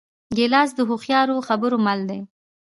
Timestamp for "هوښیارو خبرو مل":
0.89-1.99